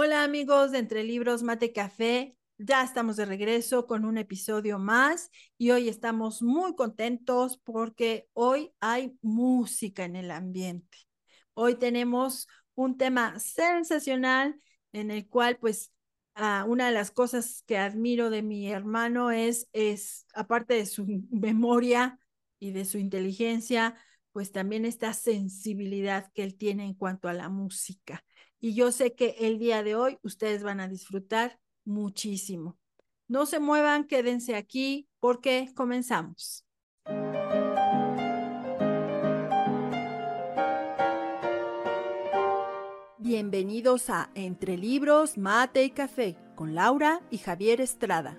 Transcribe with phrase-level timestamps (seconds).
[0.00, 5.28] Hola amigos de Entre Libros Mate Café, ya estamos de regreso con un episodio más
[5.58, 10.98] y hoy estamos muy contentos porque hoy hay música en el ambiente.
[11.52, 14.60] Hoy tenemos un tema sensacional
[14.92, 15.92] en el cual pues
[16.36, 21.06] ah, una de las cosas que admiro de mi hermano es, es, aparte de su
[21.32, 22.20] memoria
[22.60, 23.96] y de su inteligencia,
[24.30, 28.24] pues también esta sensibilidad que él tiene en cuanto a la música.
[28.60, 32.76] Y yo sé que el día de hoy ustedes van a disfrutar muchísimo.
[33.28, 36.64] No se muevan, quédense aquí porque comenzamos.
[43.18, 48.36] Bienvenidos a Entre Libros, Mate y Café con Laura y Javier Estrada.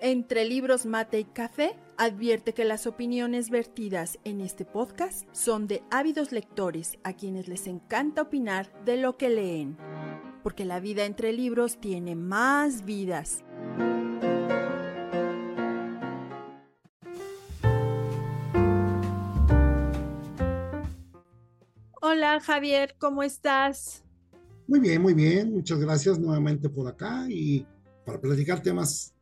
[0.00, 5.82] Entre Libros, Mate y Café advierte que las opiniones vertidas en este podcast son de
[5.90, 9.76] ávidos lectores a quienes les encanta opinar de lo que leen,
[10.42, 13.42] porque la vida entre libros tiene más vidas.
[22.02, 24.04] Hola Javier, ¿cómo estás?
[24.68, 25.52] Muy bien, muy bien.
[25.52, 27.66] Muchas gracias nuevamente por acá y
[28.04, 29.14] para platicar temas,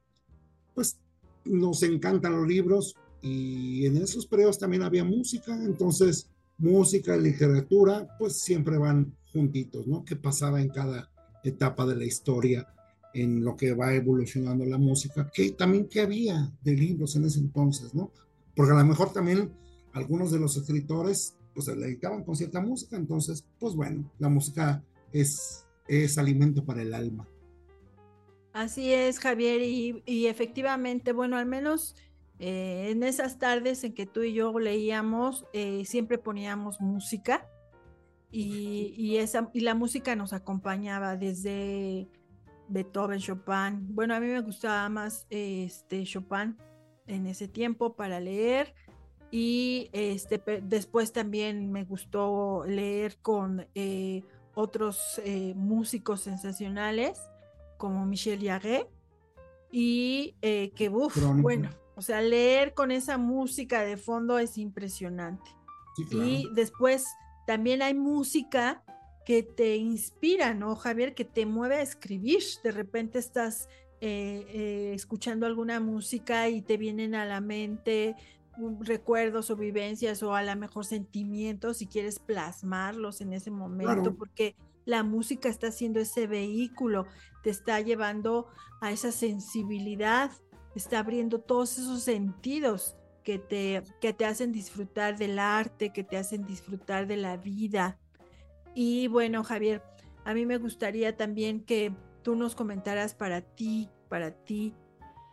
[0.74, 0.98] pues
[1.44, 6.28] nos encantan los libros y en esos periodos también había música, entonces
[6.58, 10.04] música y literatura pues siempre van juntitos, ¿no?
[10.04, 11.10] ¿Qué pasaba en cada
[11.42, 12.68] etapa de la historia
[13.12, 15.30] en lo que va evolucionando la música?
[15.32, 18.12] ¿Qué también qué había de libros en ese entonces, ¿no?
[18.54, 19.50] Porque a lo mejor también
[19.92, 24.84] algunos de los escritores pues se dedicaban con cierta música, entonces pues bueno, la música
[25.12, 27.28] es, es alimento para el alma.
[28.54, 31.96] Así es, Javier, y, efectivamente, bueno, al menos
[32.38, 37.48] eh, en esas tardes en que tú y yo leíamos, eh, siempre poníamos música
[38.30, 42.08] y, esa, y la música nos acompañaba desde
[42.68, 43.88] Beethoven, Chopin.
[43.92, 46.56] Bueno, a mí me gustaba más este Chopin
[47.08, 48.72] en ese tiempo para leer
[49.32, 54.22] y este después también me gustó leer con eh,
[54.54, 55.20] otros
[55.56, 57.20] músicos sensacionales
[57.84, 58.88] como Michel Yarré
[59.70, 65.50] y eh, que, uff, bueno, o sea, leer con esa música de fondo es impresionante.
[66.10, 67.04] Y después
[67.46, 68.82] también hay música
[69.26, 71.14] que te inspira, ¿no, Javier?
[71.14, 72.42] Que te mueve a escribir.
[72.62, 73.68] De repente estás
[74.00, 78.16] eh, escuchando alguna música y te vienen a la mente
[78.80, 84.56] recuerdos o vivencias o a lo mejor sentimientos si quieres plasmarlos en ese momento, porque
[84.84, 87.06] la música está siendo ese vehículo,
[87.42, 88.48] te está llevando
[88.80, 90.30] a esa sensibilidad,
[90.74, 96.16] está abriendo todos esos sentidos que te, que te hacen disfrutar del arte, que te
[96.16, 97.98] hacen disfrutar de la vida.
[98.74, 99.82] Y bueno, Javier,
[100.24, 104.74] a mí me gustaría también que tú nos comentaras para ti, para ti,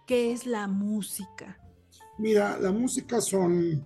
[0.07, 1.59] ¿qué es la música?
[2.17, 3.85] Mira, la música son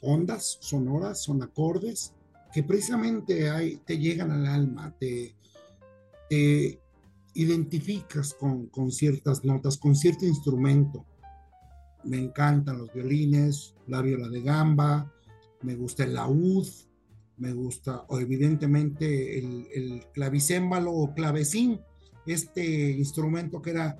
[0.00, 2.14] ondas sonoras, son acordes
[2.52, 5.34] que precisamente hay, te llegan al alma, te,
[7.34, 11.06] identificas con, ciertas notas, con cierto instrumento.
[12.04, 15.12] Me encantan los violines, la viola de gamba,
[15.62, 16.66] me gusta el laúd,
[17.36, 21.80] me gusta, o evidentemente el, el clavicémbalo o clavecín,
[22.26, 23.96] este instrumento que era,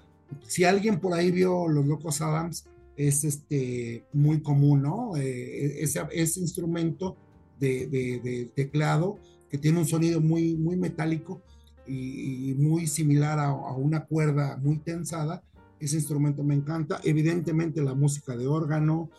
[0.46, 2.66] si alguien por ahí vio Los Locos Adams,
[2.98, 5.16] es este, muy común, ¿no?
[5.16, 7.16] Eh, ese, ese, instrumento
[7.58, 11.42] de, teclado que tiene un sonido muy, muy metálico
[11.86, 15.42] y, muy similar a, una cuerda muy tensada.
[15.80, 17.00] Ese instrumento me encanta.
[17.04, 19.10] Evidentemente la música de órgano,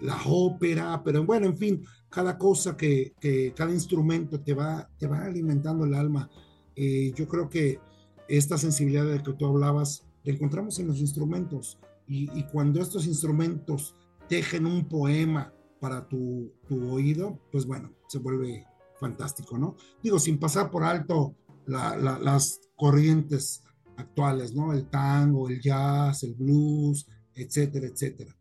[0.00, 3.14] la ópera, pero bueno, en fin, cada cosa que,
[3.56, 6.30] cada instrumento te va, te va alimentando el alma.
[6.76, 7.80] Eh, yo creo que
[8.28, 13.94] esta sensibilidad de que tú hablabas la encontramos en los instrumentos y, cuando estos instrumentos
[14.28, 15.53] tejen un poema
[15.84, 18.66] para tu, oído, pues bueno, se vuelve
[18.98, 19.76] fantástico, ¿no?
[20.02, 21.36] Digo, sin pasar por alto
[21.66, 23.62] las corrientes
[23.98, 24.72] actuales, ¿no?
[24.72, 28.34] El tango, el jazz, el blues, etcétera, etcétera.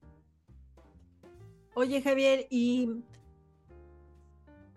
[1.75, 3.03] Oye, Javier, ¿y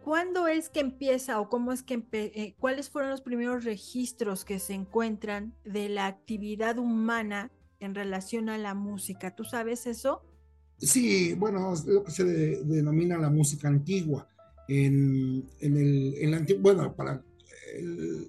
[0.03, 4.59] cuándo es que empieza o cómo es que eh, cuáles fueron los primeros registros que
[4.59, 9.37] se encuentran de la actividad humana en relación a la música.
[9.37, 10.25] ¿Tú sabes eso?
[10.79, 14.29] Sí, bueno, es lo que se denomina la música antigua.
[14.69, 17.23] En, el, en bueno, para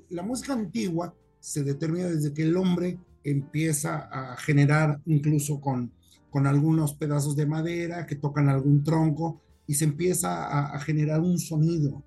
[0.09, 5.91] la música antigua se determina desde que el hombre empieza a generar incluso con,
[6.29, 11.38] con algunos pedazos de madera que tocan algún tronco y se empieza a, generar un
[11.38, 12.03] sonido.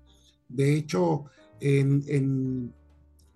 [0.49, 1.25] De hecho,
[1.59, 2.73] en,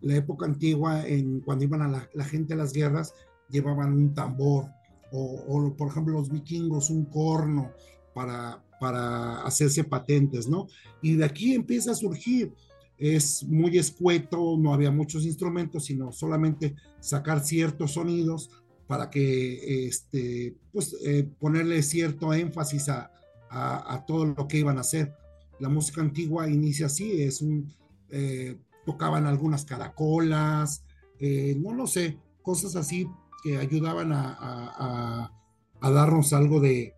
[0.02, 3.13] la época antigua, en, cuando iban a la, gente a las guerras,
[3.50, 4.68] llevaban un tambor,
[5.16, 7.72] o, por ejemplo los vikingos, un corno
[8.14, 10.68] para, para hacerse patentes, ¿no?
[11.02, 12.54] Y de aquí empieza a surgir,
[12.98, 18.50] es muy escueto, no había muchos instrumentos, sino solamente sacar ciertos sonidos
[18.88, 23.12] para que, este, pues, eh, ponerle cierto énfasis a,
[23.50, 25.14] a, todo lo que iban a hacer.
[25.60, 27.74] La música antigua inicia así, es un,
[28.10, 30.84] eh, tocaban algunas caracolas,
[31.20, 33.08] eh, no lo sé, cosas así
[33.45, 35.31] que ayudaban a,
[35.80, 36.95] darnos algo de,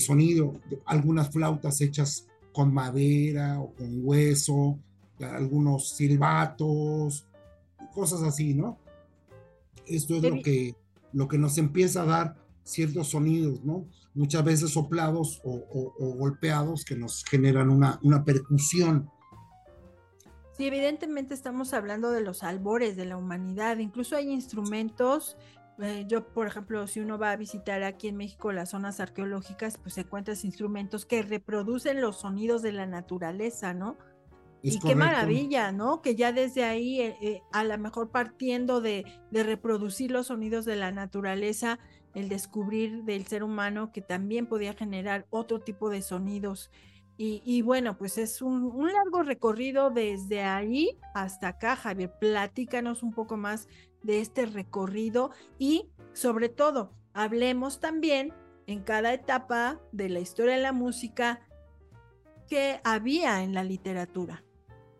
[0.00, 4.80] sonido, algunas flautas hechas con madera o con hueso,
[5.20, 7.28] algunos silbatos,
[7.94, 8.78] cosas así, ¿no?
[9.86, 10.74] Esto es lo que,
[11.12, 13.86] lo que nos empieza a dar ciertos sonidos, ¿no?
[14.12, 19.08] Muchas veces soplados o, golpeados que nos generan una, una percusión.
[20.56, 23.78] Sí, evidentemente estamos hablando de los albores de la humanidad.
[23.78, 25.36] Incluso hay instrumentos.
[25.80, 29.78] Eh, yo, por ejemplo, si uno va a visitar aquí en México las zonas arqueológicas,
[29.78, 33.96] pues se encuentran instrumentos que reproducen los sonidos de la naturaleza, ¿no?
[34.66, 36.00] y qué maravilla, ¿no?
[36.00, 40.64] Que ya desde ahí, eh, eh, a lo mejor partiendo de, de, reproducir los sonidos
[40.64, 41.78] de la naturaleza,
[42.14, 46.70] el descubrir del ser humano que también podía generar otro tipo de sonidos
[47.16, 52.12] y, bueno, pues es un, largo recorrido desde ahí hasta acá, Javier.
[52.18, 53.68] Platícanos un poco más
[54.02, 58.32] de este recorrido y sobre todo, hablemos también
[58.66, 61.40] en cada etapa de la historia de la música
[62.48, 64.44] que había en la literatura.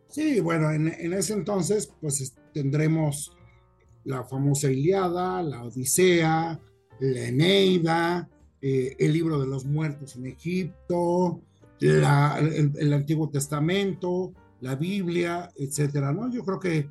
[0.08, 3.36] Sí, bueno, en, ese entonces pues tendremos
[4.04, 6.60] la famosa Iliada, la Odisea,
[7.00, 8.28] la Eneida,
[8.60, 11.42] eh, el libro de los muertos en Egipto,
[11.88, 16.30] el, Antiguo Testamento, la Biblia, etcétera, ¿no?
[16.30, 16.88] Yo creo que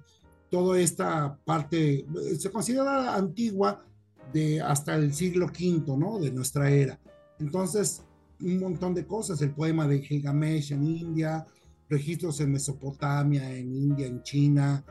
[0.50, 2.06] toda esta parte eh,
[2.38, 3.84] se considera antigua
[4.32, 6.20] de hasta el siglo V, ¿no?
[6.20, 7.00] De nuestra era.
[7.40, 8.04] Entonces,
[8.40, 11.46] un montón de cosas, el poema de Gilgamesh en India,
[11.90, 14.84] registros en Mesopotamia, en India, en China,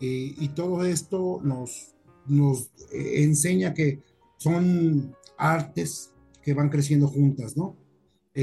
[0.00, 1.94] eh, y todo esto nos,
[2.26, 4.02] nos eh, enseña que
[4.36, 6.12] son artes
[6.42, 7.76] que van creciendo juntas, ¿no?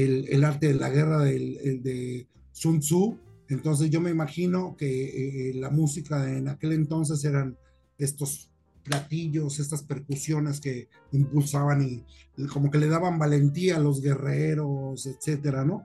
[0.04, 3.18] El, arte de la guerra del, de Sun Tzu.
[3.48, 7.56] Entonces yo me imagino que eh, la música en aquel entonces eran
[7.96, 8.50] estos
[8.82, 12.04] platillos, estas percusiones que impulsaban y,
[12.48, 15.84] como que le daban valentía a los guerreros, etcétera, ¿no?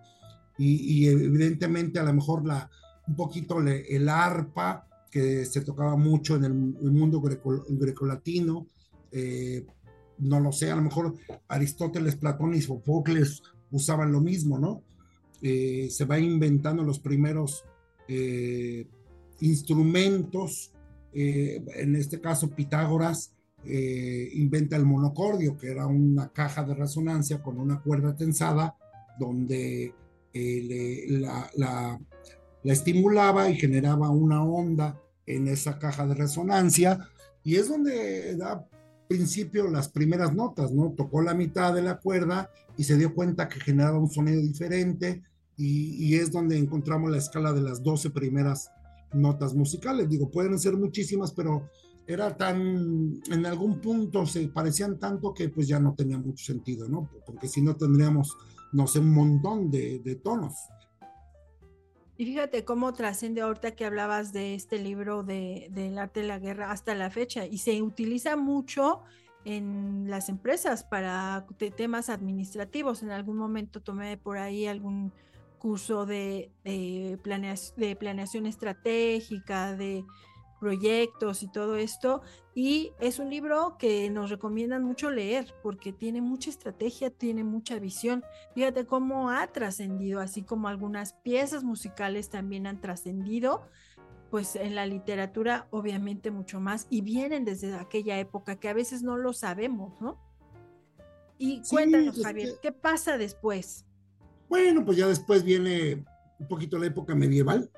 [0.58, 2.70] Y, evidentemente a lo mejor la,
[3.08, 8.68] un poquito el arpa, que se tocaba mucho en el, mundo greco, grecolatino,
[9.12, 9.66] eh,
[10.20, 11.16] no lo sé, a lo mejor
[11.48, 14.84] Aristóteles, Platón y Sofocles usaban lo mismo, ¿no?
[15.42, 17.66] Eh, se va inventando los primeros
[18.08, 18.86] eh,
[19.40, 20.72] instrumentos,
[21.14, 23.34] eh, en este caso Pitágoras
[23.64, 28.76] inventa el monocordio, que era una caja de resonancia con una cuerda tensada,
[29.20, 29.94] donde
[30.34, 32.00] la, la,
[32.64, 37.08] estimulaba y generaba una onda en esa caja de resonancia,
[37.44, 38.66] y es donde da
[39.12, 40.94] principio las primeras notas, ¿no?
[40.96, 45.22] Tocó la mitad de la cuerda y se dio cuenta que generaba un sonido diferente
[45.58, 48.72] y, es donde encontramos la escala de las 12 primeras
[49.14, 50.08] notas musicales.
[50.08, 51.70] Digo, pueden ser muchísimas, pero
[52.08, 56.88] era tan, en algún punto se parecían tanto que pues ya no tenía mucho sentido,
[56.88, 57.10] ¿no?
[57.26, 58.38] Porque si no tendríamos,
[58.72, 60.54] no sé, un montón de, de tonos.
[62.22, 66.38] Y fíjate cómo trasciende ahorita que hablabas de este libro de, del arte de la
[66.38, 69.02] guerra hasta la fecha y se utiliza mucho
[69.44, 73.02] en las empresas para temas administrativos.
[73.02, 75.12] En algún momento tomé por ahí algún
[75.58, 80.06] curso de, de planeación estratégica, de
[80.62, 82.22] proyectos y todo esto.
[82.54, 87.80] Y es un libro que nos recomiendan mucho leer porque tiene mucha estrategia, tiene mucha
[87.80, 88.24] visión.
[88.54, 93.68] Fíjate cómo ha trascendido, así como algunas piezas musicales también han trascendido,
[94.30, 99.02] pues en la literatura obviamente mucho más y vienen desde aquella época que a veces
[99.02, 100.22] no lo sabemos, ¿no?
[101.40, 103.88] Y cuéntanos, Javier, ¿qué pasa después?
[104.48, 106.06] Bueno, pues ya después viene
[106.40, 107.72] un poquito la época medieval,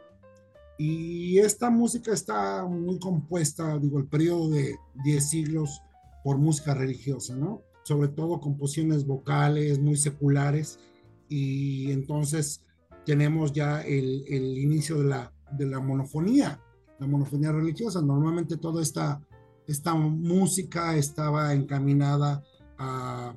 [0.77, 5.81] y esta música está muy compuesta, digo, el periodo de 10 siglos
[6.23, 7.61] por música religiosa, ¿no?
[7.83, 10.79] Sobre todo composiciones vocales muy seculares
[11.29, 12.63] y entonces
[13.05, 16.59] tenemos ya el, el inicio de la, de la monofonía,
[16.99, 18.01] la monofonía religiosa.
[18.01, 19.21] Normalmente toda esta,
[19.67, 22.43] esta música estaba encaminada
[22.77, 23.35] a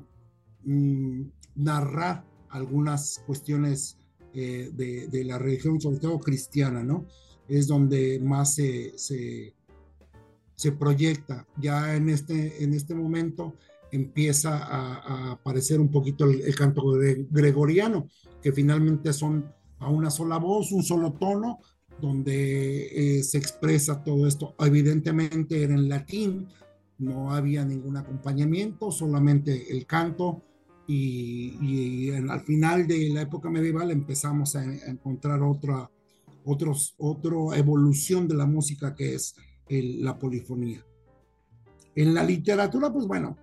[0.65, 1.23] mm,
[1.57, 3.99] narrar algunas cuestiones
[4.33, 7.07] eh, de, de, la religión, sobre todo cristiana, ¿no?
[7.49, 9.55] Es donde más se, se,
[10.55, 11.47] se proyecta.
[11.61, 13.55] Ya en este, en este momento
[13.93, 16.83] empieza a, aparecer un poquito el, canto
[17.31, 18.09] gregoriano,
[18.43, 21.61] que finalmente son a una sola voz, un solo tono,
[22.01, 24.55] donde eh, se expresa todo esto.
[24.59, 26.49] Evidentemente era en latín,
[26.99, 30.43] no había ningún acompañamiento, solamente el canto.
[30.89, 35.91] Y, al final de la época medieval empezamos a, encontrar otra,
[36.47, 39.35] otros, otra evolución de la música que es
[39.69, 40.85] la polifonía.
[41.95, 43.37] En la literatura, pues bueno,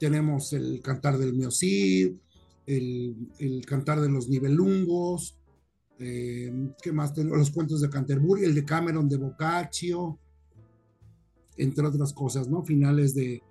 [0.00, 2.14] tenemos el cantar del Miocid,
[2.66, 5.38] el, el cantar de los nivelungos,
[5.98, 7.14] eh, ¿qué más?
[7.14, 10.18] Tenemos los cuentos de Canterbury, el de Cameron de Boccaccio,
[11.56, 12.62] entre otras cosas, ¿no?
[12.62, 13.42] Finales de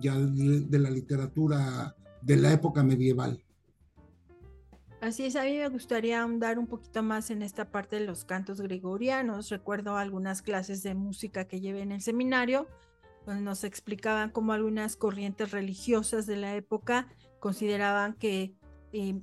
[0.00, 3.42] ya de, la literatura de la época medieval.
[5.02, 8.24] Así es, a mí me gustaría ahondar un poquito más en esta parte de los
[8.24, 9.50] cantos gregorianos.
[9.50, 12.68] Recuerdo algunas clases de música que llevé en el seminario,
[13.26, 17.08] donde nos explicaban cómo algunas corrientes religiosas de la época
[17.40, 18.54] consideraban que
[18.92, 19.20] eh,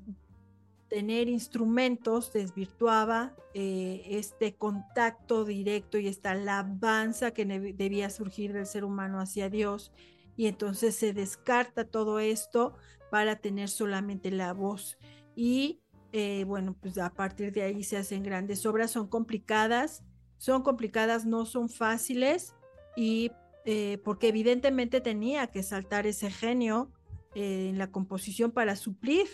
[0.90, 8.84] tener instrumentos desvirtuaba eh, este contacto directo y esta alabanza que debía surgir del ser
[8.84, 9.94] humano hacia Dios.
[10.36, 12.74] Y entonces se descarta todo esto
[13.10, 14.98] para tener solamente la voz.
[15.40, 15.80] Y
[16.12, 20.04] eh, bueno, pues a partir de ahí se hacen grandes obras, son complicadas,
[20.38, 22.56] son complicadas, no son fáciles,
[22.98, 23.32] y
[23.64, 26.92] eh, porque evidentemente tenía que saltar ese genio
[27.36, 29.28] en la composición para suplir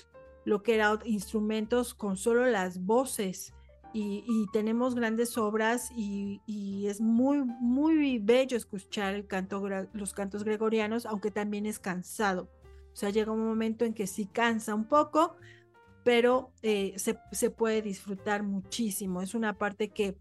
[0.43, 3.55] lo que eran instrumentos con solo las voces.
[3.91, 11.07] Y, tenemos grandes obras y, es muy, muy bello escuchar el canto, los cantos gregorianos,
[11.07, 12.47] aunque también es cansado.
[12.93, 15.37] O sea, llega un momento en que sí cansa un poco,
[16.05, 19.23] pero eh, se, puede disfrutar muchísimo.
[19.23, 20.15] Es una parte que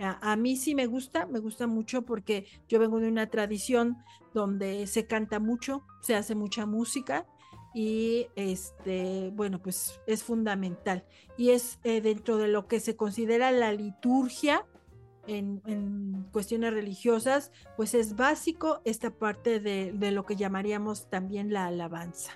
[0.00, 3.98] a, mí sí me gusta, me gusta mucho porque yo vengo de una tradición
[4.34, 7.24] donde se canta mucho, se hace mucha música
[7.72, 11.04] y este, bueno, pues es fundamental.
[11.36, 14.66] Y es eh, dentro de lo que se considera la liturgia
[15.28, 22.32] en, cuestiones religiosas, pues es básico esta parte de, lo que llamaríamos también la alabanza.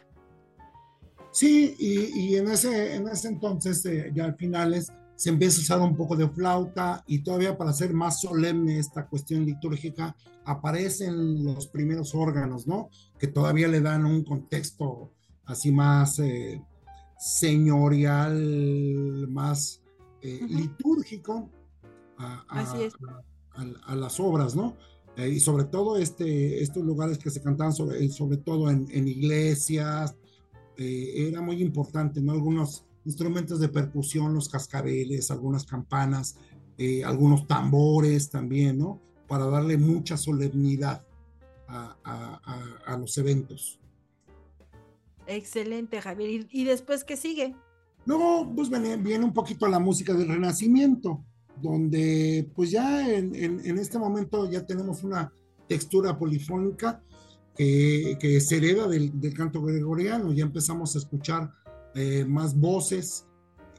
[1.32, 5.80] Sí, y, en, ese, en ese entonces, eh, ya al finales, se empieza a usar
[5.80, 11.68] un poco de flauta y todavía para hacer más solemne esta cuestión litúrgica, aparecen los
[11.68, 12.90] primeros órganos, ¿no?
[13.18, 15.12] Que todavía le dan un contexto
[15.44, 16.60] así más eh,
[17.18, 19.80] señorial, más
[20.22, 21.50] eh, litúrgico
[22.18, 24.76] a, las obras, ¿no?
[25.16, 30.16] Eh, y sobre todo este, estos lugares que se cantaban sobre, sobre todo en, iglesias,
[30.82, 32.32] era muy importante, ¿no?
[32.32, 36.36] Algunos instrumentos de percusión, los cascabeles, algunas campanas,
[37.04, 39.00] algunos tambores también, ¿no?
[39.28, 41.04] Para darle mucha solemnidad
[41.68, 43.82] a los eventos.
[45.26, 46.46] Excelente, Javier.
[46.50, 47.54] ¿Y, después qué sigue?
[48.04, 51.24] Luego, pues viene, un poquito la música del Renacimiento,
[51.60, 53.34] donde pues ya en,
[53.78, 55.32] este momento ya tenemos una
[55.68, 57.02] textura polifónica
[57.56, 61.52] que, que se hereda del, canto gregoriano, ya empezamos a escuchar
[61.94, 63.26] eh, más voces.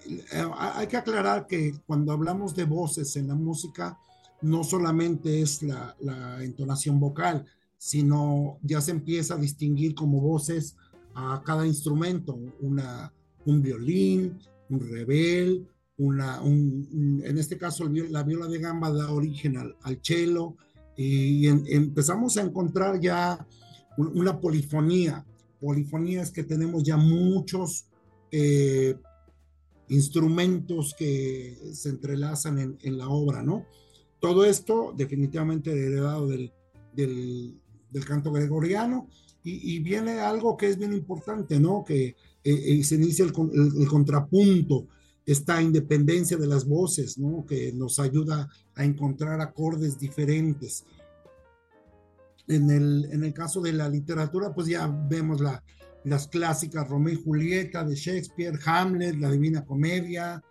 [0.08, 3.98] Eh, hay que aclarar que cuando hablamos de voces en la música,
[4.42, 5.96] no solamente es la,
[6.42, 7.46] entonación vocal,
[7.78, 10.76] sino ya se empieza a distinguir como voces
[11.16, 13.12] a cada instrumento, una,
[13.46, 14.40] un violín,
[14.70, 20.56] un rebel, una, en este caso la viola de gamba da origen al, cello.
[20.96, 23.48] Y empezamos a encontrar ya
[23.98, 25.26] una polifonía.
[25.60, 27.86] Polifonía es que tenemos ya muchos
[28.32, 28.96] eh,
[29.90, 33.66] instrumentos que se entrelazan en, la obra, ¿no?
[34.20, 36.52] Todo esto definitivamente heredado del,
[36.94, 37.60] del,
[38.08, 39.08] canto gregoriano
[39.44, 41.84] y, viene algo que es bien importante, ¿no?
[41.86, 43.34] Que eh, eh, se inicia el,
[43.88, 44.88] contrapunto,
[45.26, 47.46] esta independencia de las voces, ¿no?
[47.46, 50.86] Que nos ayuda a encontrar acordes diferentes.
[52.48, 55.64] En el, en el caso de la literatura, pues ya vemos la,
[56.04, 60.44] las clásicas Romeo y Julieta de Shakespeare, Hamlet, la Divina Comedia,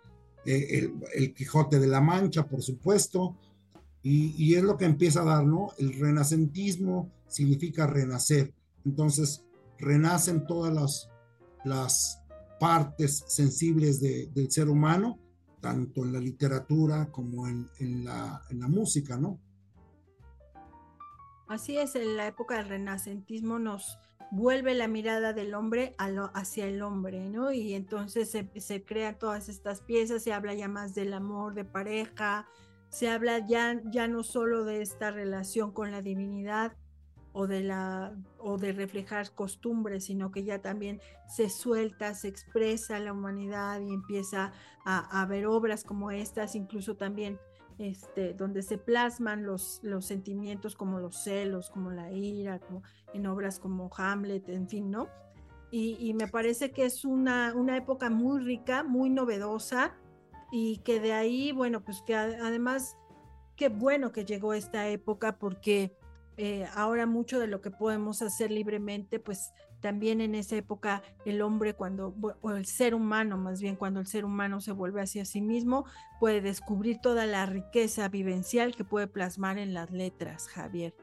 [0.45, 3.37] eh, el, el, Quijote de la Mancha, por supuesto,
[4.01, 5.69] y, y, es lo que empieza a dar, ¿no?
[5.77, 8.53] El renacentismo significa renacer.
[8.83, 9.45] Entonces,
[9.79, 11.09] renacen todas las,
[11.63, 12.19] las
[12.59, 15.19] partes sensibles del ser humano,
[15.59, 19.39] tanto en la literatura como en, la, música, ¿no?
[21.53, 23.99] Así es, en la época del renacentismo nos
[24.31, 25.95] vuelve la mirada del hombre
[26.33, 27.51] hacia el hombre, ¿no?
[27.51, 32.47] Y entonces se, crean todas estas piezas, se habla ya más del amor de pareja,
[32.89, 36.75] se habla ya, ya no solo de esta relación con la divinidad
[37.33, 42.97] o de, la, o de reflejar costumbres, sino que ya también se suelta, se expresa
[42.97, 44.53] la humanidad y empieza
[44.85, 47.37] a, a ver obras como estas, incluso también
[47.77, 52.59] este, donde se plasman los, los sentimientos como los celos, como la ira,
[53.13, 55.07] en obras como Hamlet, en fin, ¿no?
[55.75, 59.95] Y, me parece que es una, una época muy rica, muy novedosa
[60.51, 62.95] y que de ahí, bueno, pues que además,
[63.55, 65.97] qué bueno que llegó esta época porque
[66.37, 69.51] eh, ahora mucho de lo que podemos hacer libremente, pues
[69.83, 74.07] también en esa época el hombre cuando, o el ser humano más bien, cuando el
[74.07, 75.85] ser humano se vuelve hacia sí mismo,
[76.21, 80.95] puede descubrir toda la riqueza vivencial que puede plasmar en las letras, Javier.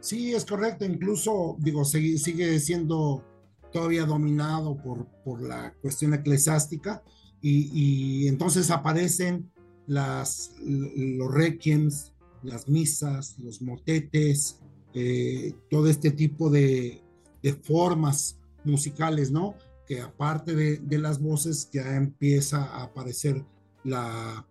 [0.00, 3.24] Sí, es correcto, incluso digo, sigue, siendo
[3.72, 7.04] todavía dominado por, por la cuestión eclesiástica
[7.40, 9.48] y, entonces aparecen
[9.86, 14.58] las, los requiems, las misas, los motetes,
[14.92, 17.00] eh, todo este tipo de,
[17.42, 19.54] de formas musicales, ¿no?
[19.86, 23.44] Que aparte de, las voces ya empieza a aparecer
[23.84, 24.46] la,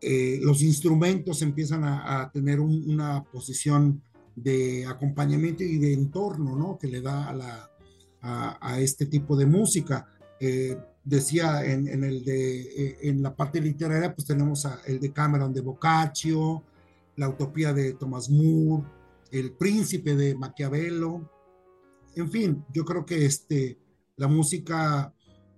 [0.00, 4.02] eh, los instrumentos empiezan a, tener una posición
[4.36, 6.78] de acompañamiento y de entorno, ¿no?
[6.78, 7.70] Que le da a, la,
[8.60, 10.06] a, este tipo de música.
[10.40, 15.52] Eh, decía en, el de, eh, en la parte literaria, pues tenemos el de Cameron
[15.52, 16.62] de Boccaccio,
[17.16, 18.84] la utopía de Thomas Moore,
[19.30, 21.30] el príncipe de Maquiavelo,
[22.16, 23.78] en fin, yo creo que este,
[24.16, 25.12] la música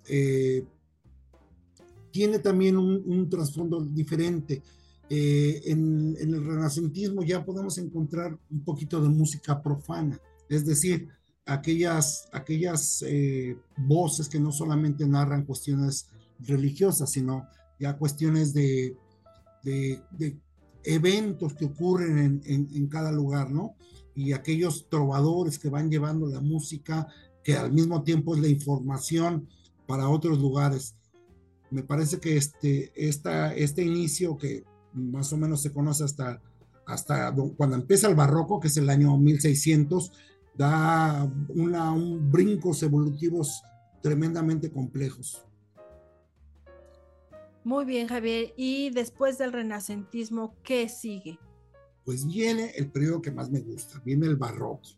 [0.08, 0.64] eh,
[2.10, 4.62] tiene también un, trasfondo diferente.
[5.08, 11.08] Eh, en, el renacentismo ya podemos encontrar un poquito de música profana, es decir,
[11.44, 16.08] aquellas, aquellas eh, voces que no solamente narran cuestiones
[16.40, 17.46] religiosas, sino
[17.78, 18.96] ya cuestiones de,
[20.84, 23.74] eventos que ocurren en, cada lugar, ¿no?
[24.16, 27.06] Y aquellos trovadores que van llevando la música,
[27.44, 29.46] que al mismo tiempo es la información
[29.86, 30.94] para otros lugares.
[31.70, 36.40] Me parece que este, esta, este inicio que más o menos se conoce hasta,
[36.86, 40.10] hasta cuando empieza el barroco, que es el año 1600,
[40.56, 43.62] da un brincos evolutivos
[44.00, 45.44] tremendamente complejos.
[47.64, 48.54] Muy bien, Javier.
[48.56, 51.38] Y después del renacentismo, ¿qué sigue?
[52.06, 54.88] Pues viene el periodo que más me gusta, viene el barroco.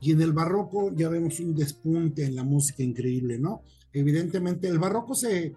[0.00, 3.62] Y en el barroco ya vemos un despunte en la música increíble, ¿no?
[3.92, 5.56] Evidentemente el barroco se,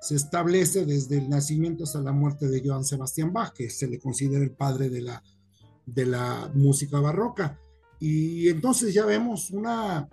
[0.00, 4.00] se establece desde el nacimiento hasta la muerte de Johann Sebastian Bach, que se le
[4.00, 5.22] considera el padre de la,
[5.86, 7.60] de la música barroca.
[8.00, 10.08] Y entonces ya vemos una,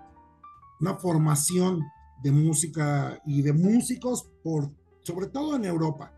[0.79, 1.81] una formación
[2.21, 4.69] de música y de músicos, por,
[5.01, 6.13] sobre todo en Europa,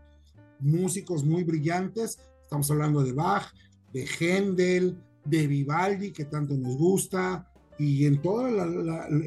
[0.60, 3.52] músicos muy brillantes, estamos hablando de Bach,
[3.92, 8.50] de Händel, de Vivaldi, que tanto nos gusta, y en toda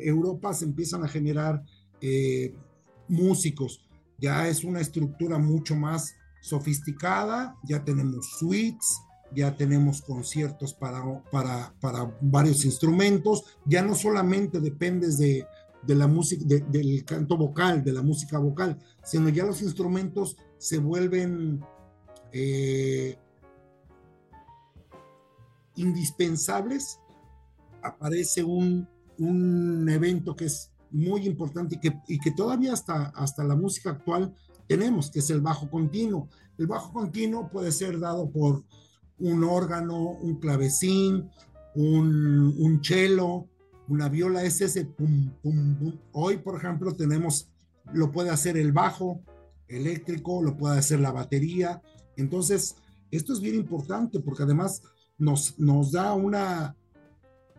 [0.04, 1.64] Europa se empiezan a generar
[2.02, 2.54] eh,
[3.08, 3.86] músicos.
[4.18, 9.02] Ya es una estructura mucho más sofisticada, ya tenemos suites,
[9.36, 15.46] ya tenemos conciertos para, para, para varios instrumentos, ya no solamente dependes de,
[15.84, 20.80] de la música, del canto vocal, de la música vocal, sino ya los instrumentos se
[20.80, 21.62] vuelven
[22.32, 23.18] eh,
[25.80, 27.00] indispensables,
[27.82, 28.88] aparece un,
[29.90, 34.34] evento que es muy importante y que, y que todavía hasta, hasta la música actual
[34.68, 36.30] tenemos, que es el bajo continuo.
[36.58, 38.64] El bajo continuo puede ser dado por
[39.20, 41.30] un órgano, un clavecín,
[41.76, 43.48] un, un cello,
[43.90, 45.94] una viola, es ese pum, pum, pum.
[46.14, 47.50] Hoy, por ejemplo, tenemos,
[47.92, 49.22] lo puede hacer el bajo
[49.68, 51.82] eléctrico, lo puede hacer la batería.
[52.16, 52.76] Entonces,
[53.12, 54.84] esto es bien importante porque además
[55.20, 56.76] nos, da una,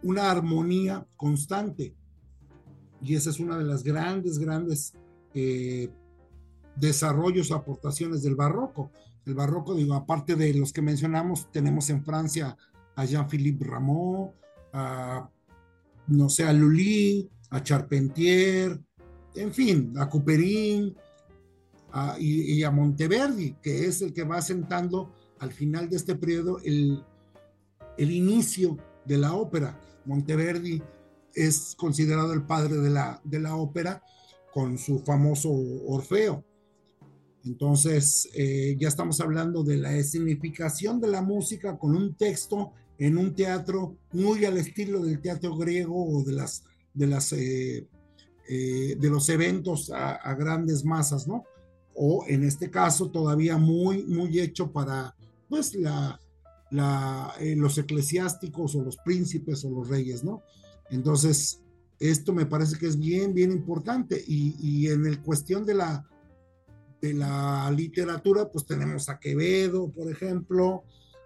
[0.02, 1.94] una armonía constante.
[3.02, 4.94] Y esa es una de las grandes, grandes
[5.34, 5.90] eh,
[6.76, 8.90] desarrollos, aportaciones del barroco.
[9.26, 12.56] El barroco, digo, aparte de los que mencionamos, tenemos en Francia
[12.96, 14.32] a Jean-Philippe Rameau,
[14.72, 15.28] a,
[16.08, 18.80] no sé, a Lully, a Charpentier,
[19.34, 20.94] en fin, a Couperin
[22.18, 26.58] y, y, a Monteverdi, que es el que va sentando al final de este periodo
[26.64, 27.02] el,
[28.00, 29.78] el inicio de la ópera.
[30.06, 30.82] Monteverdi
[31.34, 34.02] es considerado el padre de la, de la ópera
[34.54, 36.42] con su famoso Orfeo.
[37.44, 43.18] Entonces, eh, ya estamos hablando de la significación de la música con un texto en
[43.18, 47.86] un teatro muy al estilo del teatro griego o de las de eh,
[48.48, 51.44] eh, los eventos a, grandes masas, ¿no?
[51.94, 55.14] O en este caso todavía muy muy hecho para
[55.48, 56.18] pues la,
[56.70, 60.42] la, eh, los eclesiásticos o los príncipes o los reyes, ¿no?
[60.90, 61.60] Entonces,
[61.98, 64.22] esto me parece que es bien, bien importante.
[64.26, 66.08] Y, y en el cuestión de la,
[67.00, 70.84] de la literatura, pues tenemos a Quevedo, por ejemplo,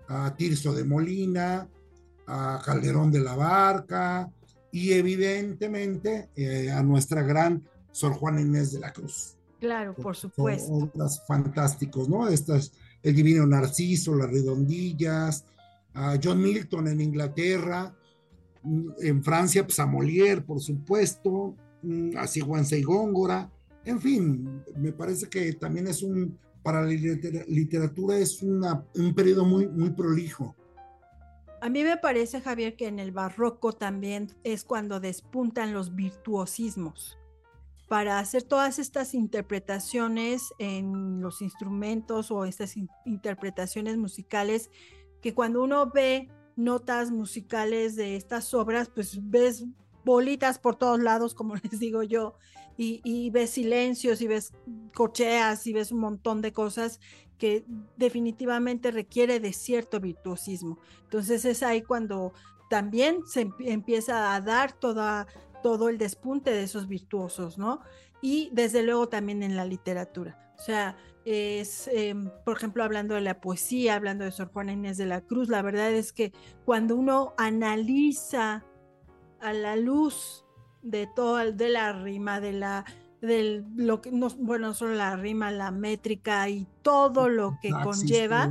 [0.08, 1.68] a Tirso de Molina,
[2.26, 4.30] a Calderón de la Barca
[4.70, 9.36] y evidentemente eh, a nuestra gran Sor Juana Inés de la Cruz.
[9.60, 10.66] Claro, por supuesto.
[10.66, 12.28] Son obras fantásticos, ¿no?
[12.28, 12.72] Estas,
[13.04, 15.44] El Divino Narciso, Las Redondillas,
[15.92, 17.94] a John Milton en Inglaterra,
[18.62, 23.50] mm, en Francia, pues a Molière, por supuesto, mm, a Sigüenza y Góngora,
[23.84, 29.68] en fin, me parece que también es un, para la literatura es un periodo muy,
[29.68, 30.56] muy prolijo.
[31.60, 37.18] A mí me parece, Javier, que en el barroco también es cuando despuntan los virtuosismos
[37.88, 44.70] para hacer todas estas interpretaciones en los instrumentos o estas interpretaciones musicales
[45.20, 49.64] que cuando uno ve notas musicales de estas obras, pues ves
[50.04, 52.34] bolitas por todos lados, como les digo yo,
[52.76, 54.52] y, ves silencios y ves
[54.94, 56.98] cocheas y ves un montón de cosas
[57.38, 57.64] que
[57.96, 60.78] definitivamente requiere de cierto virtuosismo.
[61.04, 62.32] Entonces es ahí cuando
[62.70, 65.28] también se empieza a dar toda,
[65.64, 67.80] todo el despunte de esos virtuosos, ¿no?
[68.20, 70.52] Y desde luego también en la literatura.
[70.58, 74.98] O sea, es, em, por ejemplo, hablando de la poesía, hablando de Sor Juana Inés
[74.98, 76.34] de la Cruz, la verdad es que
[76.66, 78.62] cuando uno analiza
[79.40, 80.44] a la luz
[80.82, 82.84] de todo, de la rima, de la,
[83.24, 88.50] del, lo que, no, bueno, solo la rima, la métrica y todo lo que conlleva,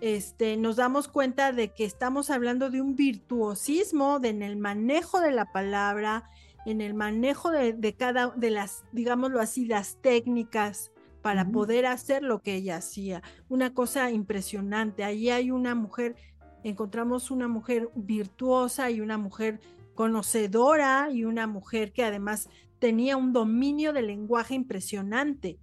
[0.00, 5.32] este, nos damos cuenta de que estamos hablando de un virtuosismo en el manejo de
[5.32, 6.30] la palabra,
[6.66, 10.90] en el manejo de, cada, de las, digámoslo así, las técnicas
[11.22, 13.22] para poder hacer lo que ella hacía.
[13.48, 15.04] Una cosa impresionante.
[15.04, 16.16] Allí hay una mujer,
[16.64, 19.60] encontramos una mujer virtuosa y una mujer
[19.94, 25.58] conocedora y una mujer que además tenía un dominio del lenguaje impresionante.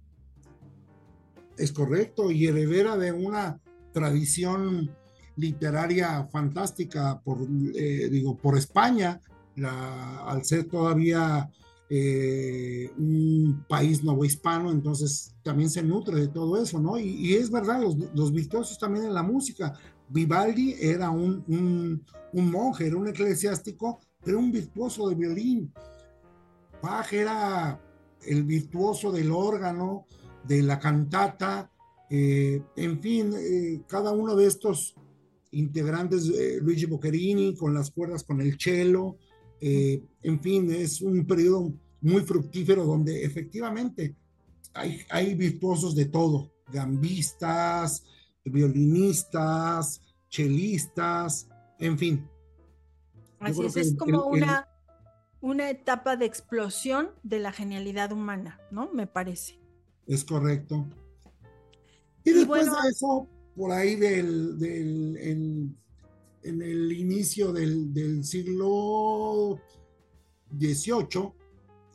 [1.56, 3.60] Es correcto, y heredera de una
[3.92, 4.90] tradición
[5.36, 7.38] literaria fantástica por,
[7.74, 9.20] eh, digo, por España,
[9.56, 11.50] al ser todavía
[11.90, 16.98] eh, un país novohispano, entonces también se nutre de todo eso, ¿no?
[16.98, 19.74] Y, es verdad, los, los, virtuosos también en la música.
[20.08, 25.72] Vivaldi era un, un, un monje, era un eclesiástico era un virtuoso de violín.
[26.82, 27.80] Bach era
[28.26, 30.06] el virtuoso del órgano,
[30.44, 31.70] de la cantata,
[32.10, 34.94] eh, en fin, eh, cada uno de estos
[35.52, 39.16] integrantes, eh, Luigi Boccherini con las cuerdas, con el cello,
[39.64, 44.16] en fin, es un periodo muy fructífero donde efectivamente
[44.74, 48.02] hay, hay virtuosos de todo, gambistas,
[48.44, 51.46] violinistas, chelistas,
[51.78, 52.28] en fin,
[53.38, 54.66] Así es, es como una,
[55.42, 58.90] una etapa de explosión de la genialidad humana, ¿no?
[58.92, 59.58] Me parece.
[60.06, 60.86] Es correcto.
[62.24, 64.56] Y, después de eso, por ahí del,
[65.20, 65.76] en,
[66.42, 69.58] el inicio del, siglo
[70.56, 71.32] XVIII,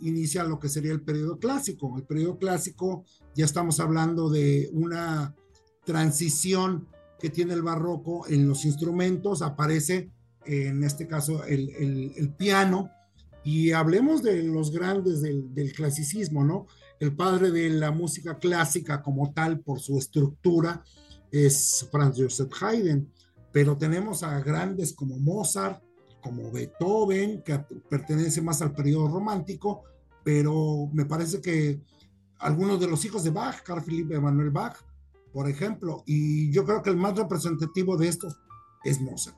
[0.02, 1.98] inicia lo que sería el periodo clásico.
[1.98, 5.34] El periodo clásico, ya estamos hablando de una
[5.86, 10.12] transición que tiene el barroco en los instrumentos, aparece
[10.48, 12.90] en este caso el, piano,
[13.48, 16.68] y hablemos de los grandes del, clasicismo, ¿no?
[17.00, 20.84] El padre de la música clásica como tal, por su estructura,
[21.32, 23.10] es Franz Joseph Haydn,
[23.54, 25.82] pero tenemos a grandes como Mozart,
[26.22, 27.58] como Beethoven, que
[27.90, 29.84] pertenece más al periodo romántico,
[30.26, 31.80] pero me parece que
[32.40, 34.76] algunos de los hijos de Bach, Carl Philipp Emanuel Bach,
[35.32, 38.42] por ejemplo, y yo creo que el más representativo de estos
[38.84, 39.38] es Mozart.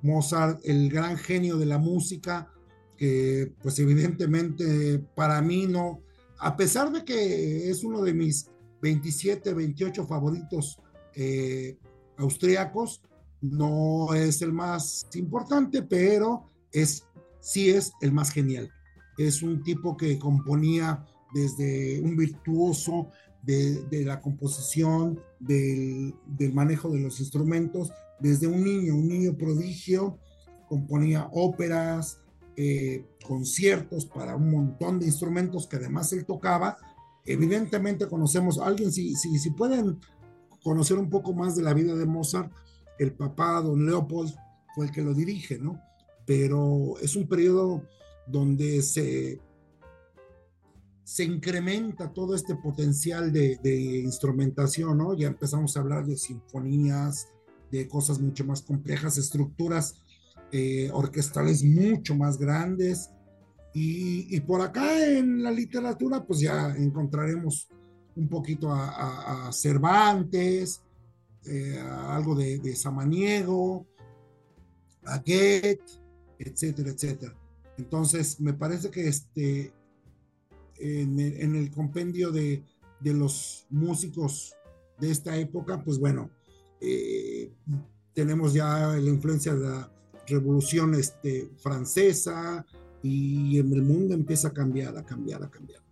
[0.00, 2.48] Mozart, el gran genio de la música,
[2.96, 6.00] que pues evidentemente para mí no,
[6.38, 8.48] a pesar de que es uno de mis
[8.80, 10.78] 27, 28 favoritos
[11.14, 11.76] eh,
[12.16, 13.02] austriacos,
[13.40, 17.04] no es el más importante, pero es,
[17.40, 18.70] sí es el más genial.
[19.18, 23.08] Es un tipo que componía desde un virtuoso
[23.42, 26.14] de, la composición, del,
[26.52, 30.18] manejo de los instrumentos, desde un niño, un niño prodigio,
[30.68, 32.20] componía óperas,
[32.56, 36.76] eh, conciertos para un montón de instrumentos que además él tocaba.
[37.24, 39.98] Evidentemente conocemos a alguien, si, si, si pueden
[40.62, 42.52] conocer un poco más de la vida de Mozart,
[42.98, 44.34] el papá, don Leopold,
[44.74, 45.80] fue el que lo dirige, ¿no?
[46.26, 47.82] Pero es un periodo
[48.26, 49.40] donde se,
[51.04, 55.14] se incrementa todo este potencial de, de instrumentación, ¿no?
[55.14, 57.28] Ya empezamos a hablar de sinfonías,
[57.70, 59.96] de cosas mucho más complejas, estructuras
[60.54, 63.10] eh, orquestales mucho más grandes.
[63.74, 67.70] Y, por acá en la literatura, pues ya encontraremos
[68.14, 70.82] un poquito a, Cervantes,
[71.46, 73.86] eh, algo de, Samaniego,
[75.04, 75.80] a Goethe,
[76.38, 77.34] etcétera, etcétera.
[77.78, 79.72] Entonces, me parece que este,
[80.78, 82.62] en el, compendio de,
[83.00, 84.54] los músicos
[85.00, 86.30] de esta época, pues bueno,
[86.78, 87.50] eh,
[88.12, 89.90] tenemos ya la influencia de la
[90.26, 92.64] revolución este, francesa
[93.02, 95.82] y en el mundo empieza a cambiar, a cambiar, a cambiar.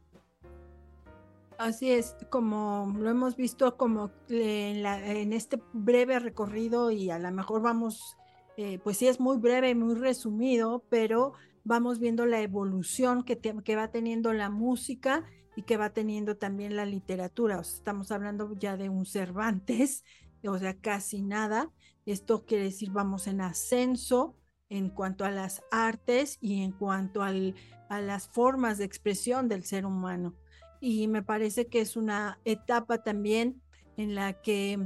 [1.59, 7.61] Así es, como lo hemos visto como en, este breve recorrido y a lo mejor
[7.61, 8.17] vamos,
[8.57, 13.77] eh, pues sí es muy breve, muy resumido, pero vamos viendo la evolución que, que
[13.77, 17.61] va teniendo la música y que va teniendo también la literatura.
[17.61, 20.05] estamos hablando ya de un Cervantes,
[20.43, 21.71] o sea, casi nada.
[22.11, 24.37] Esto quiere decir vamos en ascenso
[24.69, 27.55] en cuanto a las artes y en cuanto al,
[27.89, 30.35] a las formas de expresión del ser humano.
[30.81, 33.61] Y me parece que es una etapa también
[33.97, 34.79] en la que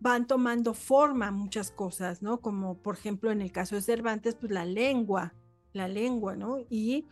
[0.00, 2.40] van tomando forma muchas cosas, ¿no?
[2.40, 5.34] Como por ejemplo en el caso de Cervantes, pues la lengua,
[5.72, 6.58] la lengua, ¿no?
[6.70, 7.06] Y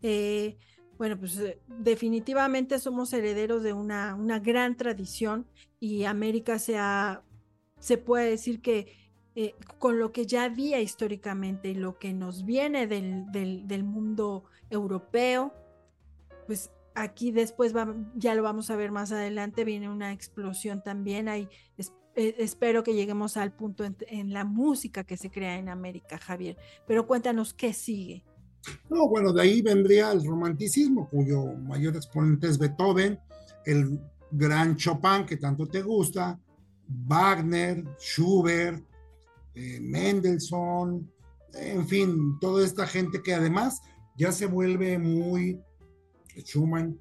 [0.00, 0.56] eh,
[0.96, 5.46] bueno, pues eh, definitivamente somos herederos de una, una gran tradición
[5.78, 6.78] y América se
[7.80, 9.00] se puede decir que
[9.34, 14.44] eh, con lo que ya había históricamente y lo que nos viene del, del, mundo
[14.70, 15.54] europeo,
[16.46, 17.72] pues aquí después
[18.16, 21.48] ya lo vamos a ver más adelante, viene una explosión también, hay,
[22.16, 27.06] espero que lleguemos al punto en, la música que se crea en América, Javier, pero
[27.06, 28.24] cuéntanos qué sigue.
[28.90, 33.18] No, bueno, de ahí vendría el romanticismo, cuyo mayor exponente es Beethoven,
[33.64, 36.38] el gran Chopin que tanto te gusta,
[37.06, 38.84] Wagner, Schubert,
[39.54, 41.10] eh, Mendelssohn,
[41.54, 43.80] en fin, toda esta gente que además
[44.16, 45.60] ya se vuelve muy,
[46.36, 46.98] Schumann,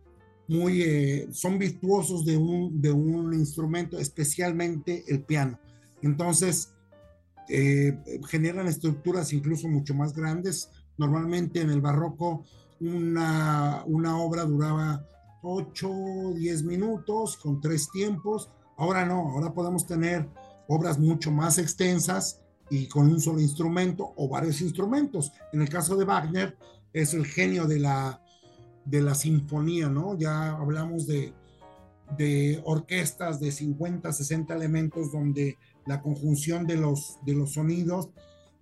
[0.47, 5.59] muy, eh, son virtuosos de un, de un instrumento, especialmente el piano.
[6.01, 6.73] Entonces,
[7.49, 10.69] eh, generan estructuras incluso mucho más grandes.
[10.97, 12.45] Normalmente en el barroco
[12.79, 15.05] una, una obra duraba
[15.41, 18.49] 8, 10 minutos con tres tiempos.
[18.79, 20.27] Ahora no, ahora podemos tener
[20.67, 25.33] obras mucho más extensas y con un solo instrumento o varios instrumentos.
[25.51, 26.57] En el caso de Wagner
[26.93, 28.21] es el genio de la,
[28.85, 30.17] de la sinfonía, ¿no?
[30.17, 31.33] Ya hablamos de,
[32.17, 38.09] de orquestas de 50, 60 elementos donde la conjunción de los, de los sonidos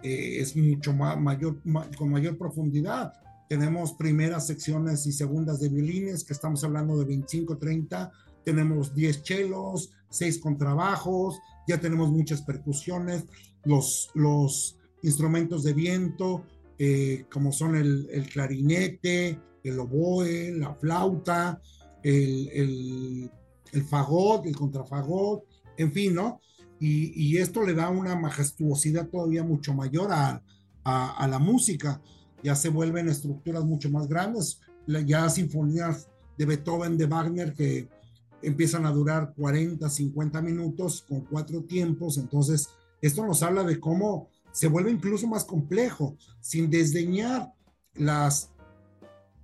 [0.01, 1.61] eh, es mucho más, mayor,
[1.97, 3.13] con mayor profundidad.
[3.49, 8.11] Tenemos primeras secciones y segundas de violines, que estamos hablando de 25, 30.
[8.43, 13.25] Tenemos 10 chelos, 6 contrabajos, ya tenemos muchas percusiones,
[13.65, 16.45] los, los instrumentos de viento,
[16.79, 21.61] eh, como son el, clarinete, el oboe, la flauta,
[22.03, 23.29] el,
[23.71, 25.43] el, fagot, el contrafagot,
[25.77, 26.39] en fin, ¿no?
[26.79, 30.43] Y, esto le da una majestuosidad todavía mucho mayor a,
[30.83, 32.01] a, la música.
[32.43, 34.59] Ya se vuelven estructuras mucho más grandes,
[35.05, 37.89] ya sinfonías de Beethoven, de Wagner, que
[38.41, 42.17] empiezan a durar 40, 50 minutos con cuatro tiempos.
[42.17, 42.69] Entonces,
[43.01, 47.53] esto nos habla de cómo se vuelve incluso más complejo, sin desdeñar
[47.93, 48.51] las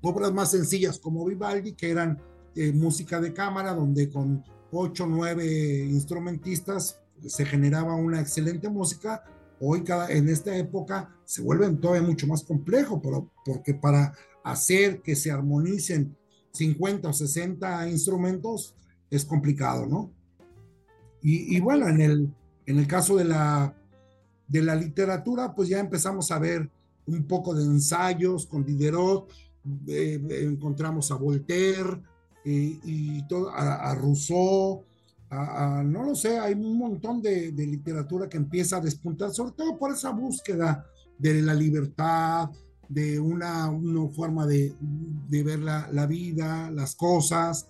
[0.01, 2.21] obras más sencillas como Vivaldi, que eran
[2.55, 9.23] eh, música de cámara, donde con ocho, nueve instrumentistas se generaba una excelente música.
[9.59, 15.01] Hoy, cada, en esta época, se vuelve todavía mucho más complejo, pero, porque para hacer
[15.01, 16.17] que se armonicen
[16.51, 18.75] 50 o 60 instrumentos,
[19.15, 20.11] es complicado, ¿no?
[21.25, 22.33] Y, bueno, en el,
[22.65, 23.73] en el caso de la,
[24.45, 26.69] de la literatura, pues ya empezamos a ver
[27.07, 29.29] un poco de ensayos con Diderot,
[29.87, 32.01] eh, encontramos a Voltaire
[32.43, 34.83] eh, y todo, a, Rousseau,
[35.29, 39.77] a, no lo sé, hay un montón de, literatura que empieza a despuntar, sobre todo
[39.77, 40.85] por esa búsqueda
[41.17, 42.49] de la libertad,
[42.89, 47.65] de una, una forma de, de ver la, la, vida, las cosas,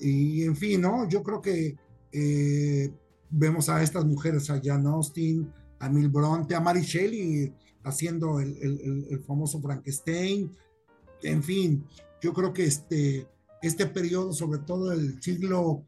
[0.00, 1.08] y en fin, ¿no?
[1.08, 1.76] Yo creo que
[2.12, 2.92] eh,
[3.30, 7.52] vemos a estas mujeres, a Jan Austen, a Mil Bronte, a Mary Shelley
[7.84, 10.50] haciendo el, famoso Frankenstein.
[11.22, 11.84] En fin,
[12.20, 13.26] yo creo que este,
[13.62, 15.84] este periodo, sobre todo el siglo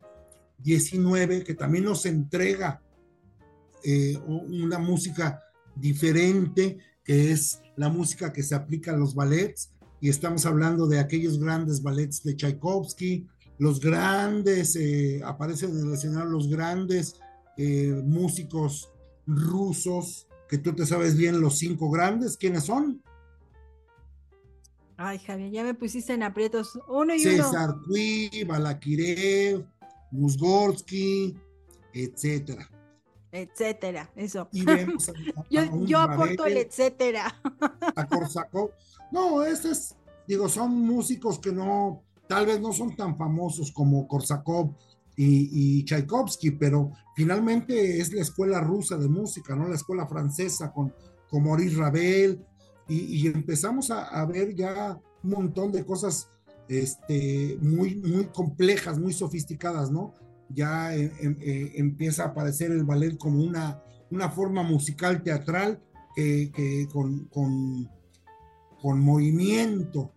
[0.62, 2.81] XIX, que también nos entrega
[3.83, 5.42] eh, una música
[5.75, 11.01] diferente, que es la música que se aplica a los ballets, y estamos hablando de
[11.01, 13.27] aquellos grandes ballets de Tchaikovsky,
[13.59, 17.16] los grandes, eh, aparecen en el escenario los grandes
[17.57, 18.90] eh, músicos
[19.27, 23.03] rusos, que tú te sabes bien los cinco grandes, ¿quiénes son?
[24.97, 26.79] Ay, Javier, ya me pusiste en aprietos.
[26.88, 27.51] Uno y César uno.
[27.51, 29.64] César Cui, Balakirev,
[30.11, 31.37] Musgorski,
[31.92, 32.68] etcétera.
[33.31, 34.49] Etcétera, eso.
[34.53, 35.12] Y vemos a,
[35.51, 37.33] yo, a yo aporto el etcétera.
[37.94, 38.71] a Korsakov.
[39.12, 39.94] No, este es,
[40.27, 44.75] digo, son músicos que no, tal vez no son tan famosos como Korsakov
[45.17, 49.69] y, y, Tchaikovsky, pero finalmente es la escuela rusa de música, ¿no?
[49.69, 50.93] La escuela francesa con,
[51.29, 52.45] con Maurice Ravel,
[52.88, 56.31] y, empezamos a, ver ya un montón de cosas
[56.69, 60.14] este, muy, muy complejas, muy sofisticadas, ¿no?
[60.49, 65.83] Ya eh, eh, empieza a aparecer el ballet como una, una forma musical teatral
[66.17, 67.91] que, que con, con,
[68.81, 70.14] con movimiento.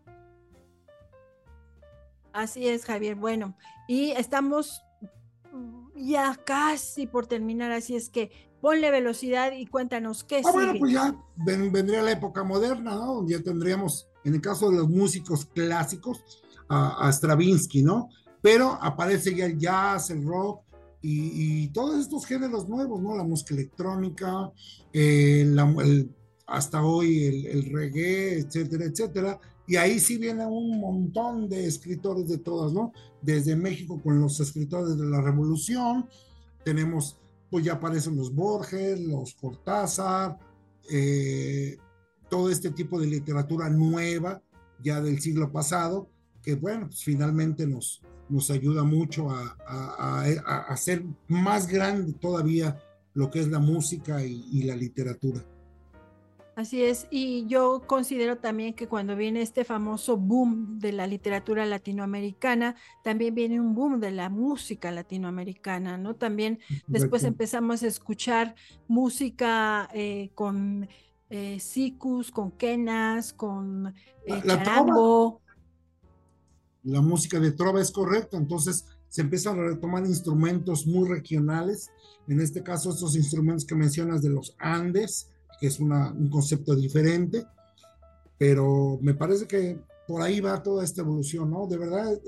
[2.34, 3.16] Así es, Javier.
[3.16, 3.56] Bueno,
[3.88, 4.84] y estamos
[5.96, 10.54] ya casi por terminar, así es que ponle velocidad y cuéntanos qué ah, sigue.
[10.54, 13.16] Bueno, pues ya ven, vendría la época moderna, ¿no?
[13.16, 16.24] Donde ya tendríamos, en el caso de los músicos clásicos,
[16.70, 18.10] a, a Stravinsky, ¿no?
[18.42, 20.64] Pero aparece ya el jazz, el rock
[21.02, 23.16] y, y todos estos géneros nuevos, ¿no?
[23.16, 24.52] La música electrónica,
[24.94, 26.10] eh, la, el,
[26.48, 29.40] hasta hoy el, el, reggae, etcétera, etcétera.
[29.72, 32.92] Y ahí sí viene un montón de escritores de todas, ¿no?
[33.22, 36.10] Desde México con los escritores de la Revolución,
[36.66, 37.18] tenemos,
[37.50, 40.38] pues ya aparecen los Borges, los Cortázar,
[40.92, 41.78] eh,
[42.30, 44.42] todo este tipo de literatura nueva,
[44.84, 46.10] ya del siglo pasado,
[46.44, 50.26] que bueno, pues finalmente nos, nos ayuda mucho a,
[50.68, 52.78] hacer más grande todavía
[53.14, 55.46] lo que es la música y, la literatura.
[56.54, 61.66] Así es, y yo considero también que cuando viene este famoso boom de la literatura
[61.66, 66.16] latinoamericana, también viene un boom de la música latinoamericana, ¿no?
[66.16, 68.56] También después empezamos a escuchar
[68.90, 70.90] música eh, con
[71.30, 71.58] eh,
[72.34, 73.94] con quenas, con eh,
[74.28, 75.42] la, la charango.
[75.42, 75.56] Trova,
[76.84, 81.90] la música de trova es correcta, entonces se empiezan a retomar instrumentos muy regionales,
[82.28, 85.31] en este caso estos instrumentos que mencionas de los Andes,
[85.62, 87.46] que es una, un concepto diferente,
[88.38, 91.68] pero me parece que por ahí va toda esta evolución, ¿no?
[91.68, 92.20] De verdad,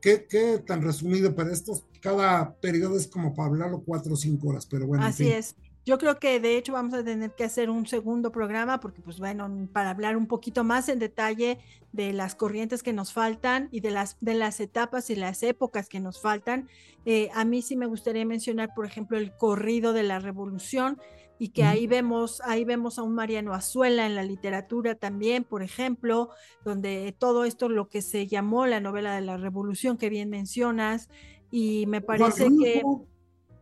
[0.00, 4.48] qué, qué tan resumido, pero esto, cada periodo es como para hablarlo cuatro o cinco
[4.50, 5.04] horas, pero bueno.
[5.04, 5.38] Así en fin.
[5.38, 5.56] es.
[5.84, 9.18] Yo creo que de hecho vamos a tener que hacer un segundo programa porque pues
[9.18, 11.58] bueno, para hablar un poquito más en detalle
[11.92, 15.88] de las corrientes que nos faltan y de las, de las etapas y las épocas
[15.88, 16.68] que nos faltan.
[17.06, 20.98] Eh, a mí sí me gustaría mencionar, por ejemplo, el corrido de la revolución
[21.40, 25.62] y que ahí vemos, ahí vemos a un Mariano Azuela en la literatura también, por
[25.62, 26.28] ejemplo,
[26.66, 31.08] donde todo esto lo que se llamó la novela de la revolución que bien mencionas
[31.50, 32.82] y me parece Juan que.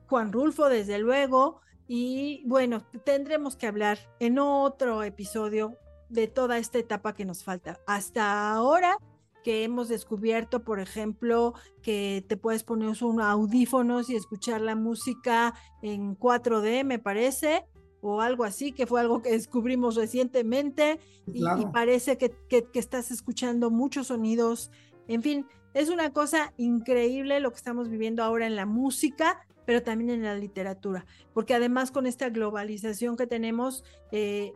[0.08, 5.76] Juan Rulfo desde luego y bueno, tendremos que hablar en otro episodio
[6.08, 7.78] de toda esta etapa que nos falta.
[7.86, 8.98] Hasta ahora
[9.48, 15.54] que hemos descubierto, por ejemplo, que te puedes poner un audífonos y escuchar la música
[15.80, 17.64] en 4D, me parece,
[18.02, 21.62] o algo así, que fue algo que descubrimos recientemente, y, Claro.
[21.62, 24.70] y parece que, que, que estás escuchando muchos sonidos.
[25.06, 29.82] En fin, es una cosa increíble lo que estamos viviendo ahora en la música, pero
[29.82, 33.82] también en la literatura, porque además con esta globalización que tenemos,
[34.12, 34.52] eh,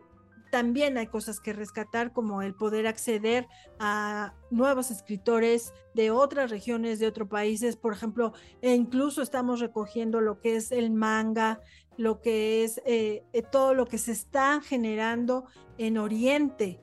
[0.53, 3.47] también hay cosas que rescatar, como el poder acceder
[3.79, 10.21] a nuevos escritores de otras regiones, de otros países, por ejemplo, e incluso estamos recogiendo
[10.21, 11.59] lo que es el manga,
[11.97, 15.45] lo que es eh, eh, todo lo que se está generando
[15.79, 16.79] en Oriente.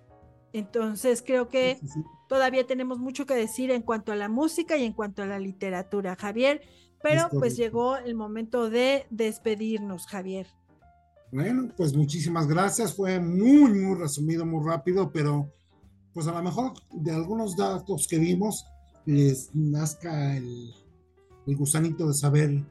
[0.53, 2.05] Entonces, creo que Sí, sí, sí.
[2.29, 5.39] todavía tenemos mucho que decir en cuanto a la música y en cuanto a la
[5.39, 6.61] literatura, Javier,
[7.01, 10.49] pero pues llegó el momento de despedirnos, Javier.
[11.33, 12.95] Bueno, pues muchísimas gracias.
[12.95, 15.53] Fue muy, muy resumido, muy rápido, pero
[16.13, 18.65] pues a lo mejor de algunos datos que vimos
[19.07, 20.75] les nazca el,
[21.47, 22.65] el gusanito de saber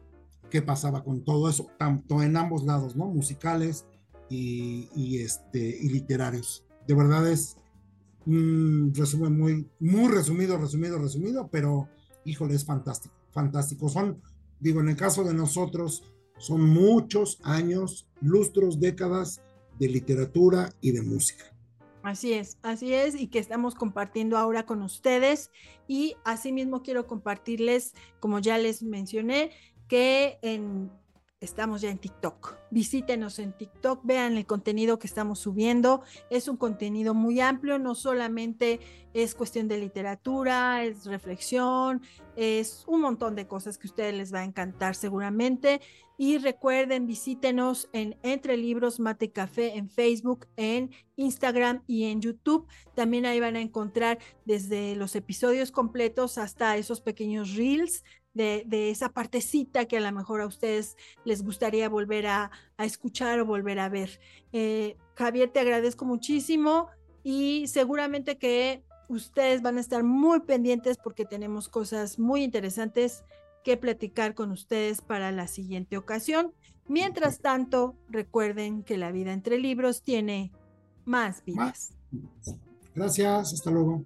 [0.50, 3.06] qué pasaba con todo eso, tanto en ambos lados, ¿no?
[3.08, 3.86] Musicales
[4.30, 6.66] y, y, este, y literarios.
[6.88, 7.56] De verdad es
[8.26, 11.88] un resumen muy, muy resumido, resumido, resumido, pero
[12.26, 13.90] híjole, es fantástico, fantástico.
[13.90, 14.22] Son,
[14.60, 16.04] digo, en el caso de nosotros,
[16.40, 19.42] son muchos años, lustros, décadas
[19.78, 21.46] de literatura y de música.
[22.02, 25.52] Así es, así es, y que estamos compartiendo ahora con ustedes.
[25.88, 29.52] Y asimismo quiero compartirles, como ya les mencioné,
[29.88, 30.92] que en
[31.42, 32.58] estamos ya en TikTok.
[32.70, 36.02] Visítenos en TikTok, vean el contenido que estamos subiendo.
[36.30, 38.80] Es un contenido muy amplio, no solamente
[39.14, 42.02] es cuestión de literatura, es reflexión,
[42.36, 45.82] es un montón de cosas que a ustedes les va a encantar seguramente.
[46.18, 52.68] Y recuerden, visítenos en Entre Libros Mate Café en Facebook, en Instagram y en YouTube.
[52.94, 58.04] También ahí van a encontrar desde los episodios completos hasta esos pequeños reels
[58.34, 63.46] de, esa partecita que a lo mejor a ustedes les gustaría volver a, escuchar o
[63.46, 64.20] volver a ver.
[64.54, 66.88] Eh, Javier, te agradezco muchísimo
[67.24, 73.24] y seguramente que ustedes van a estar muy pendientes porque tenemos cosas muy interesantes
[73.64, 76.54] que platicar con ustedes para la siguiente ocasión.
[76.88, 80.52] Mientras tanto, recuerden que la vida entre libros tiene
[81.06, 81.92] más vidas.
[82.96, 84.06] Gracias, hasta luego.